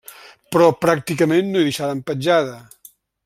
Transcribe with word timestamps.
Però, 0.55 0.69
pràcticament 0.85 1.51
no 1.53 1.63
hi 1.63 1.69
deixaren 1.69 2.03
petjada. 2.09 2.57